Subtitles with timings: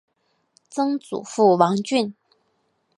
[0.67, 2.15] 曾祖父王俊。